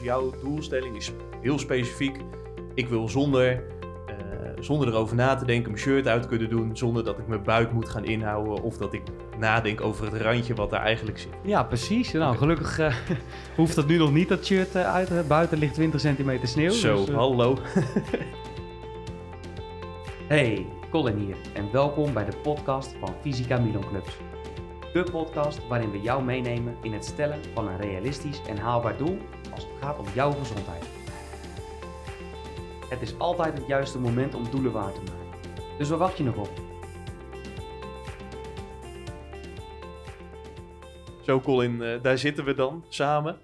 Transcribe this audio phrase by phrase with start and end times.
[0.00, 2.16] Dus jouw doelstelling is heel specifiek.
[2.74, 3.52] Ik wil zonder,
[4.06, 4.14] eh,
[4.60, 6.76] zonder erover na te denken mijn shirt uit kunnen doen.
[6.76, 8.62] Zonder dat ik mijn buik moet gaan inhouden.
[8.62, 9.02] Of dat ik
[9.38, 11.32] nadenk over het randje wat daar eigenlijk zit.
[11.42, 12.12] Ja, precies.
[12.12, 12.94] Nou, gelukkig eh,
[13.56, 15.28] hoeft dat nu nog niet, dat shirt eh, uit.
[15.28, 16.70] Buiten ligt 20 centimeter sneeuw.
[16.70, 17.58] Zo, dus, hallo.
[20.28, 24.16] Hey, Colin hier en welkom bij de podcast van Fysica Milan Clubs.
[24.92, 29.18] De podcast waarin we jou meenemen in het stellen van een realistisch en haalbaar doel
[29.52, 30.84] als het gaat om jouw gezondheid.
[32.88, 35.78] Het is altijd het juiste moment om doelen waar te maken.
[35.78, 36.50] Dus waar wacht je nog op?
[41.22, 43.38] Zo Colin, eh, daar zitten we dan samen.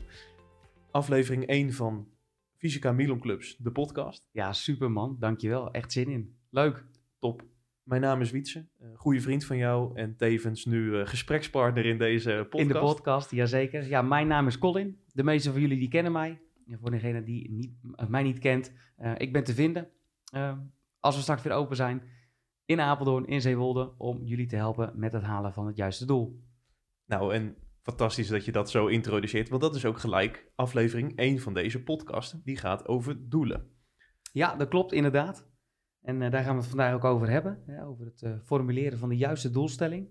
[0.90, 2.09] Aflevering 1 van
[2.56, 4.28] Fysica Milan Clubs, de podcast.
[4.30, 5.16] Ja, super man.
[5.18, 5.70] Dankjewel.
[5.70, 6.37] Echt zin in.
[6.51, 6.84] Leuk.
[7.18, 7.42] Top.
[7.86, 11.98] Mijn naam is Wietse, een goede vriend van jou en tevens nu eh, gesprekspartner in
[11.98, 12.62] deze podcast.
[12.62, 13.86] In de podcast, jazeker.
[13.88, 15.00] Ja, mijn naam is Colin.
[15.12, 16.40] De meeste van jullie die kennen mij.
[16.68, 19.88] En voor degene die niet, eh, mij niet kent, eh, ik ben te vinden.
[20.32, 20.59] eh,
[21.01, 22.02] als we straks weer open zijn
[22.65, 26.43] in Apeldoorn, in Zeewolde, om jullie te helpen met het halen van het juiste doel.
[27.04, 31.38] Nou, en fantastisch dat je dat zo introduceert, want dat is ook gelijk aflevering 1
[31.40, 32.45] van deze podcast.
[32.45, 33.71] Die gaat over doelen.
[34.32, 35.48] Ja, dat klopt inderdaad.
[36.07, 37.62] En eh, daar gaan we het vandaag ook over hebben.
[37.66, 40.09] Hè, over het eh, formuleren van de juiste doelstelling.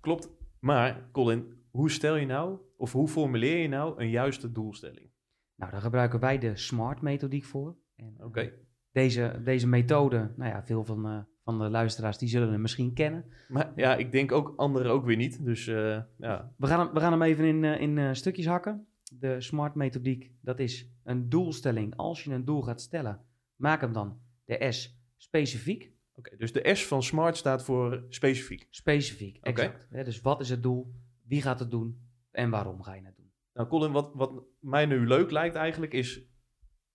[0.00, 0.30] Klopt.
[0.60, 5.10] Maar Colin, hoe stel je nou, of hoe formuleer je nou een juiste doelstelling?
[5.54, 7.76] Nou, daar gebruiken wij de SMART-methodiek voor.
[7.96, 8.52] Eh, Oké.
[8.92, 12.94] deze, deze methode, nou ja, veel van, eh, van de luisteraars die zullen hem misschien
[12.94, 13.24] kennen.
[13.48, 15.44] Maar ja, ik denk ook anderen ook weer niet.
[15.44, 18.86] Dus ja, We gaan hem, we gaan hem even in, in stukjes hakken.
[19.12, 21.96] De SMART-methodiek, dat is een doelstelling.
[21.96, 23.20] Als je een doel gaat stellen,
[23.56, 25.92] maak hem dan de S specifiek.
[26.14, 26.36] oké.
[26.36, 28.66] Dus de S van SMART staat voor specifiek.
[28.70, 29.88] Specifiek, exact.
[30.04, 30.94] Dus wat is het doel?
[31.26, 31.98] Wie gaat het doen?
[32.30, 33.30] En waarom ga je het doen?
[33.54, 36.22] Nou, Colin, wat, wat mij nu leuk lijkt eigenlijk is.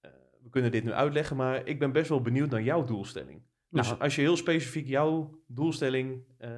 [0.01, 0.11] eh,
[0.43, 3.41] we kunnen dit nu uitleggen, maar ik ben best wel benieuwd naar jouw doelstelling.
[3.69, 6.49] Dus Nou, als je heel specifiek jouw doelstelling eh,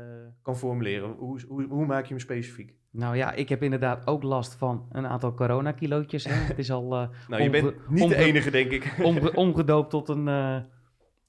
[0.42, 2.76] kan formuleren, hoe, hoe, hoe maak je hem specifiek?
[2.92, 6.24] nou ja, ik heb inderdaad ook last van een aantal coronakilootjes.
[6.24, 6.34] hè.
[6.52, 8.96] Het is al eh, Nou, je bent niet de enige, denk ik.
[9.04, 10.28] omge- omgedoopt tot een,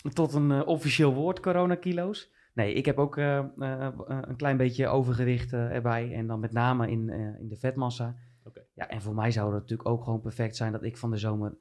[0.03, 2.31] tot een eh, officieel woord, coronakilo's.
[2.55, 6.13] Nee, ik heb ook eh, eh, een klein beetje overgewicht erbij.
[6.13, 7.11] En dan met name in,
[7.41, 8.17] in de vetmassa.
[8.75, 11.17] Ja, en voor mij zou het natuurlijk ook gewoon perfect zijn dat ik van de
[11.17, 11.59] zomer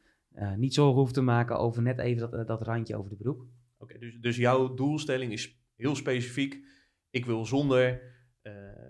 [0.56, 3.46] niet zorgen hoef te maken over net even dat, dat randje over de broek.
[3.78, 6.66] Oké, dus, dus jouw doelstelling is heel specifiek.
[7.10, 8.02] Ik wil zonder,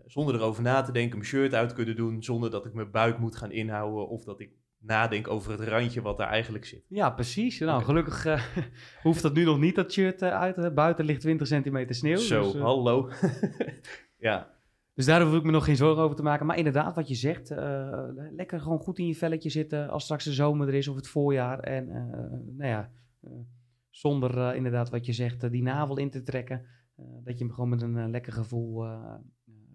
[0.05, 3.17] zonder erover na te denken mijn shirt uit kunnen doen, zonder dat ik mijn buik
[3.19, 4.51] moet gaan inhouden of dat ik
[4.87, 6.85] nadenk over het randje wat daar eigenlijk zit.
[6.89, 7.59] Ja, precies.
[7.59, 8.41] Nou, gelukkig eh,
[9.03, 10.73] hoeft dat nu nog niet, dat shirt eh, uit.
[10.73, 12.17] Buiten ligt 20 centimeter sneeuw.
[12.17, 13.09] Zo, dus, eh, hallo.
[14.27, 14.53] ja,
[14.93, 16.45] Dus daar hoef ik me nog geen zorgen over te maken.
[16.45, 17.49] Maar inderdaad, wat je zegt,
[18.31, 21.07] lekker gewoon goed in je velletje zitten als straks de zomer er is of het
[21.07, 21.59] voorjaar.
[21.59, 21.87] En
[22.57, 22.91] nou ja,
[23.89, 26.65] zonder inderdaad wat je zegt, die navel in te trekken.
[27.23, 28.85] dat je gewoon met een lekker gevoel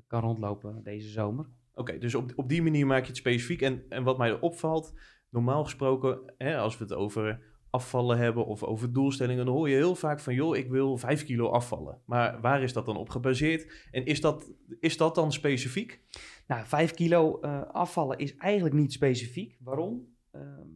[0.07, 1.47] kan rondlopen deze zomer.
[1.75, 1.99] Oké.
[1.99, 3.63] dus op, op die manier maak je het specifiek.
[3.63, 4.93] En, en wat mij opvalt,
[5.29, 9.75] normaal gesproken, hè, als we het over afvallen hebben of over doelstellingen, dan hoor je
[9.75, 12.01] heel vaak van, joh, ik wil 5 kilo afvallen.
[12.07, 13.89] Maar waar is dat dan op gebaseerd?
[13.91, 16.01] En is dat, is dat dan specifiek?
[16.47, 19.57] Nou, 5 kilo eh, afvallen is eigenlijk niet specifiek.
[19.61, 20.17] Waarom?
[20.31, 20.69] Ehm,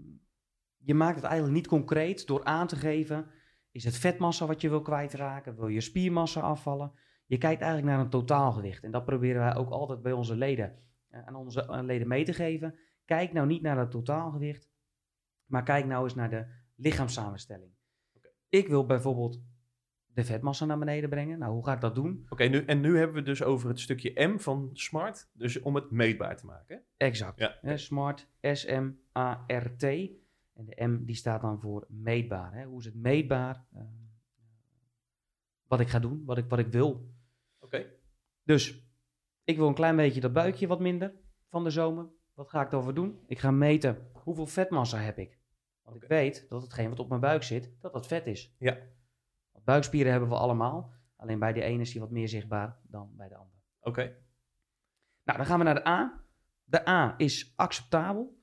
[0.77, 3.27] je maakt het eigenlijk niet concreet door aan te geven:
[3.71, 5.57] is het vetmassa wat je wil kwijtraken?
[5.57, 6.93] Wil je spiermassa afvallen?
[7.27, 8.85] Je kijkt eigenlijk naar een totaalgewicht.
[8.85, 10.79] En dat proberen wij ook altijd bij onze leden
[11.09, 12.79] eh, aan onze eh, leden mee te geven.
[13.05, 14.71] Kijk nou niet naar het totaalgewicht,
[15.45, 17.71] maar kijk nou eens naar de lichaamssamenstelling.
[18.49, 19.41] Ik wil bijvoorbeeld
[20.07, 21.39] de vetmassa naar beneden brengen.
[21.39, 22.27] Nou, hoe ga ik dat doen?
[22.29, 25.75] Oké, nu, en nu hebben we dus over het stukje M van SMART, dus om
[25.75, 26.83] het meetbaar te maken.
[26.97, 27.39] Exact.
[27.39, 29.83] Ja, smart, S-M-A-R-T.
[30.53, 32.55] En de M die staat dan voor meetbaar.
[32.55, 32.65] Hè.
[32.65, 33.65] Hoe is het meetbaar?
[33.73, 33.83] eh,
[35.67, 37.09] wat ik ga doen, wat ik, wat ik wil.
[38.47, 38.83] Dus
[39.45, 41.15] ik wil een klein beetje dat buikje wat minder
[41.49, 42.07] van de zomer.
[42.35, 43.19] Wat ga ik daarvoor doen?
[43.27, 45.39] Ik ga meten hoeveel vetmassa heb ik.
[45.83, 48.55] Want ik weet dat hetgeen wat op mijn buik zit, dat dat vet is.
[48.59, 48.79] Ja.
[49.53, 50.93] Want buikspieren hebben we allemaal.
[51.17, 53.61] Alleen bij de ene is die wat meer zichtbaar dan bij de andere.
[53.81, 54.17] oké.
[55.25, 56.25] Nou, dan gaan we naar de A.
[56.65, 58.43] De A is acceptabel.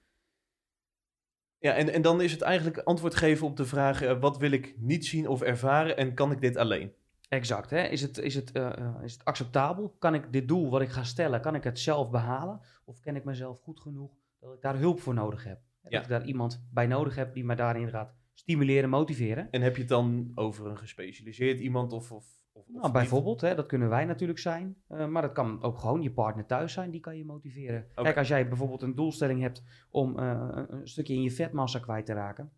[1.57, 4.51] Ja, en, en dan is het eigenlijk antwoord geven op de vraag, eh, wat wil
[4.51, 6.93] ik niet zien of ervaren en kan ik dit alleen?
[7.33, 7.69] Exact.
[7.69, 7.83] Hè?
[7.83, 9.95] Is, het, is, het, eh, eh, is het acceptabel?
[9.99, 12.61] Kan ik dit doel wat ik ga stellen, kan ik het zelf behalen?
[12.85, 15.59] Of ken ik mezelf goed genoeg dat ik daar hulp voor nodig heb?
[15.81, 16.01] Dat Ja.
[16.01, 19.51] ik daar iemand bij nodig heb die mij daarin gaat stimuleren, motiveren.
[19.51, 23.55] En heb je het dan over een gespecialiseerd iemand of, of Of, Nou, bijvoorbeeld, hè,
[23.55, 24.75] dat kunnen wij natuurlijk zijn.
[24.87, 27.87] Eh, maar dat kan ook gewoon je partner thuis zijn, die kan je motiveren.
[27.95, 32.13] Kijk, als jij bijvoorbeeld een doelstelling hebt om een, stukje in je vetmassa kwijt te
[32.13, 32.51] raken.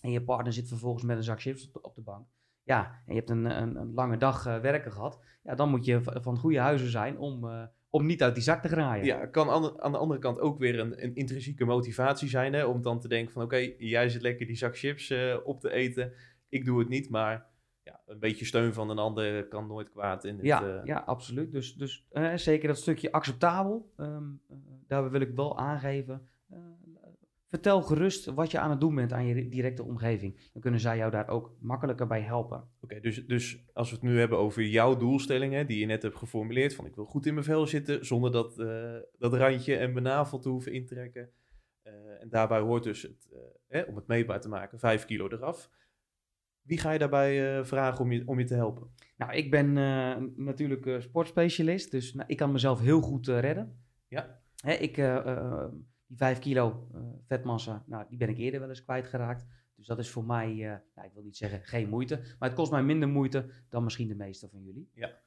[0.00, 2.26] En je partner zit vervolgens met een zak chips op de bank.
[2.64, 5.20] Ja, en je hebt een, een, een lange dag eh, werken gehad.
[5.42, 8.62] Ja, dan moet je van goede huizen zijn om, eh, om niet uit die zak
[8.62, 9.04] te graaien.
[9.04, 12.52] Ja, kan aan, aan de andere kant ook weer een, een intrinsieke motivatie zijn.
[12.52, 15.60] Hè, om dan te denken van oké, jij zit lekker die zak chips eh, op
[15.60, 16.12] te eten.
[16.48, 17.46] Ik doe het niet, maar
[17.82, 20.24] ja, een beetje steun van een ander kan nooit kwaad.
[20.24, 21.52] In het, Ja, ja, absoluut.
[21.52, 24.56] Dus, dus zeker dat stukje acceptabel, ehm, eh,
[24.86, 26.28] daar wil ik wel aangeven.
[27.54, 30.50] Vertel gerust wat je aan het doen bent aan je directe omgeving.
[30.52, 32.68] Dan kunnen zij jou daar ook makkelijker bij helpen.
[32.80, 36.16] Oké, dus, dus als we het nu hebben over jouw doelstellingen die je net hebt
[36.16, 36.74] geformuleerd.
[36.74, 40.04] Van ik wil goed in mijn vel zitten zonder dat, eh, dat randje en mijn
[40.04, 41.30] navel te hoeven intrekken.
[41.82, 43.28] Eh, en daarbij hoort dus, het,
[43.68, 45.70] eh, om het meetbaar te maken, 5 kilo eraf.
[46.62, 48.90] Wie ga je daarbij vragen om je, om je te helpen?
[49.16, 49.72] Nou, ik ben
[50.44, 53.84] natuurlijk sportspecialist, dus nou, ik kan mezelf heel goed redden.
[54.08, 54.40] Ja.
[54.56, 54.96] Hè, ik,
[56.14, 59.46] die 5 kilo eh, vetmassa, nou, die ben ik eerder wel eens kwijtgeraakt.
[59.76, 62.58] Dus dat is voor mij, eh, nou, ik wil niet zeggen geen moeite, maar het
[62.58, 64.90] kost mij minder moeite dan misschien de meeste van jullie.
[64.94, 65.20] Ja.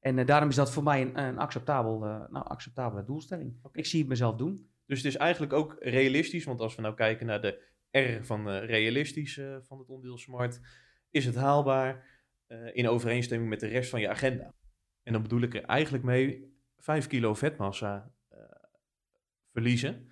[0.00, 3.54] En eh, daarom is dat voor mij een, een acceptabel, nou, acceptabele doelstelling.
[3.72, 4.70] Ik zie het mezelf doen.
[4.86, 8.48] Dus het is eigenlijk ook realistisch, want als we nou kijken naar de R van
[8.48, 10.60] realistisch van het onderdeel smart,
[11.10, 12.10] is het haalbaar
[12.72, 14.54] in overeenstemming met de rest van je agenda.
[15.02, 18.12] En dan bedoel ik er eigenlijk mee 5 kilo vetmassa
[19.52, 20.10] verliezen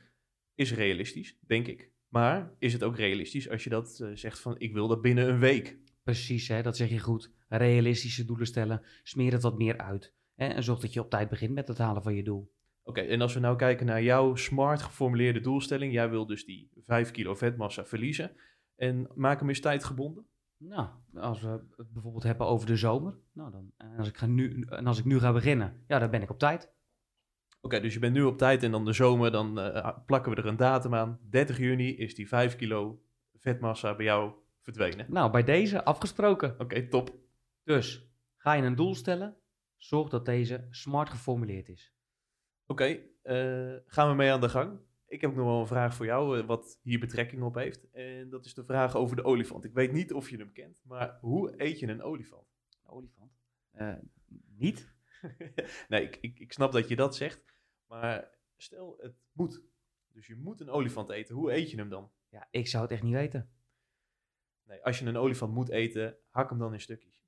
[0.54, 1.90] is realistisch, denk ik.
[2.08, 5.28] Maar is het ook realistisch als je dat eh, zegt van ik wil dat binnen
[5.28, 5.78] een week?
[6.02, 7.32] Precies, hè, dat zeg je goed.
[7.48, 10.14] Realistische doelen stellen, smeer het wat meer uit.
[10.34, 12.52] Hè, en zorg dat je op tijd begint met het halen van je doel.
[12.82, 16.70] Oké, en als we nou kijken naar jouw smart geformuleerde doelstelling, jij wil dus die
[16.86, 18.36] 5 kilo vetmassa verliezen
[18.76, 20.26] en maak hem eens tijdgebonden.
[20.56, 23.18] Nou, als we het bijvoorbeeld hebben over de zomer.
[23.32, 26.10] Nou, dan, en als ik, ga nu, en als ik nu ga beginnen, ja, dan
[26.10, 26.72] ben ik op tijd.
[27.60, 30.38] Oké, dus je bent nu op tijd en dan de zomer, dan eh, plakken we
[30.38, 31.20] er een datum aan.
[31.30, 33.02] 30 juni is die 5 kilo
[33.36, 35.06] vetmassa bij jou verdwenen.
[35.08, 36.54] Nou, bij deze afgesproken.
[36.58, 37.14] Oké, top.
[37.64, 39.36] Dus, ga je een doel stellen,
[39.76, 41.94] zorg dat deze smart geformuleerd is.
[42.66, 44.80] Oké, eh, gaan we mee aan de gang.
[45.06, 47.90] Ik heb nog wel een vraag voor jou, eh, wat hier betrekking op heeft.
[47.90, 49.64] En dat is de vraag over de olifant.
[49.64, 52.46] Ik weet niet of je hem kent, maar hoe eet je een olifant?
[52.82, 53.32] Een olifant?
[53.70, 53.94] Eh,
[54.56, 54.94] niet?
[55.88, 57.44] nee, ik, ik, ik snap dat je dat zegt,
[57.86, 59.62] maar stel het moet.
[60.12, 61.34] Dus je moet een olifant eten.
[61.34, 62.12] Hoe eet je hem dan?
[62.28, 63.50] Ja, ik zou het echt niet weten.
[64.64, 67.24] Nee, als je een olifant moet eten, hak hem dan in stukjes.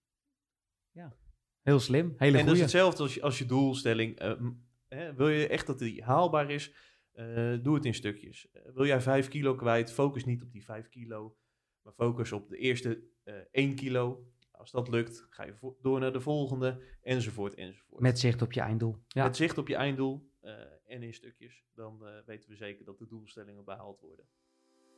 [1.63, 4.19] Heel slim, hele en dat is hetzelfde als je, als je doelstelling.
[4.19, 4.49] eh,
[4.89, 6.75] hè, wil je echt dat die haalbaar is,
[7.13, 8.51] eh, doe het in stukjes.
[8.51, 11.37] Eh, wil jij 5 kilo kwijt, focus niet op die 5 kilo,
[11.83, 14.32] maar focus op de eerste eh 1 kilo.
[14.63, 18.01] Als dat lukt, ga je door naar de volgende, enzovoort, enzovoort.
[18.01, 18.97] Met zicht op je einddoel.
[19.09, 20.53] Ja, Met zicht op je einddoel eh,
[20.87, 24.25] en in stukjes, dan eh, weten we zeker dat de doelstellingen behaald worden.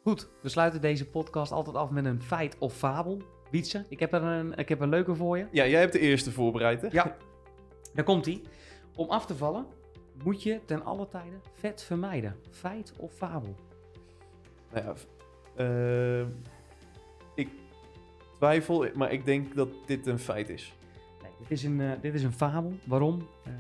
[0.03, 0.29] goed.
[0.43, 3.23] We sluiten deze podcast altijd af met een feit of fabel.
[3.51, 5.47] Wietse, ik heb er een, ik heb een leuke voor je.
[5.53, 6.89] Ja, jij hebt de eerste voorbereid, hè?
[6.91, 7.17] Ja,
[7.95, 8.43] daar komt ie.
[8.97, 9.67] Om af te vallen
[10.25, 12.37] moet je ten alle tijden vet vermijden.
[12.51, 13.55] Feit of fabel?
[14.73, 14.95] Nou ja,
[15.57, 16.27] eh,
[18.45, 20.75] twijfel, maar ik denk dat dit een feit is.
[21.23, 22.73] Nee, dit is een, eh, dit is een fabel.
[22.85, 23.29] Waarom?
[23.45, 23.55] Ehm,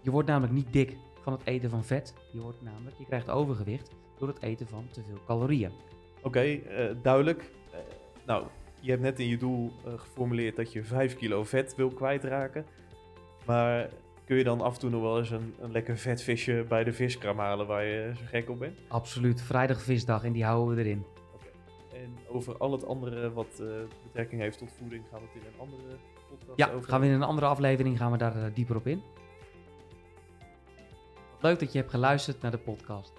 [0.00, 2.14] je wordt namelijk niet dik van het eten van vet.
[2.32, 5.70] Je wordt namelijk, je krijgt overgewicht door het eten van te veel calorieën.
[6.22, 7.50] Oké, eh, duidelijk.
[7.70, 7.78] Eh,
[8.26, 8.46] nou,
[8.80, 12.66] je hebt net in je doel geformuleerd dat je 5 kilo vet wil kwijtraken.
[13.46, 13.88] Maar
[14.24, 16.84] kun je dan af en toe nog wel eens een, een lekker vet visje bij
[16.84, 18.78] de viskram halen waar je zo gek op bent?
[18.88, 21.04] Absoluut, vrijdag visdag en die houden we erin.
[22.32, 23.66] Over al het andere wat eh,
[24.02, 25.96] betrekking heeft tot voeding gaan we het in een andere
[26.28, 28.86] podcast Ja, over gaan we in een andere aflevering gaan we daar eh, dieper op
[28.86, 29.02] in.
[31.40, 33.12] Leuk dat je hebt geluisterd naar de podcast.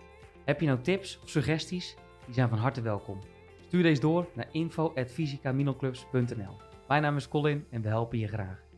[0.46, 1.96] Heb je nou tips of suggesties?
[2.26, 3.20] Die zijn van harte welkom.
[3.68, 6.56] Stuur deze door naar info.fysicaminoclubs.nl
[6.88, 8.71] Mijn naam is Colin en we helpen je graag.